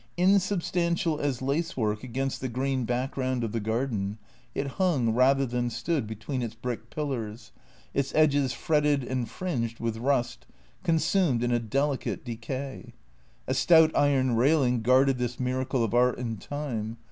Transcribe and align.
Insubstantial 0.17 1.19
as 1.19 1.43
lace 1.43 1.77
work 1.77 2.03
against 2.03 2.41
the 2.41 2.49
green 2.49 2.85
background 2.85 3.43
of 3.43 3.51
the 3.51 3.59
garden, 3.59 4.17
it 4.55 4.65
hung 4.81 5.13
rather 5.13 5.45
than 5.45 5.69
stood 5.69 6.07
between 6.07 6.41
its 6.41 6.55
brick 6.55 6.89
pil 6.89 7.09
lars, 7.09 7.51
its 7.93 8.11
edges 8.15 8.51
fretted 8.51 9.03
and 9.03 9.29
fringed 9.29 9.79
with 9.79 9.97
rust, 9.97 10.47
consumed 10.81 11.43
in 11.43 11.51
a 11.51 11.59
del 11.59 11.95
icate 11.95 12.23
decay. 12.23 12.93
A 13.45 13.53
stout 13.53 13.91
iron 13.95 14.35
railing 14.35 14.81
guarded 14.81 15.19
this 15.19 15.39
miracle 15.39 15.83
of 15.83 15.93
art 15.93 16.17
and 16.17 16.41
time. 16.41 16.97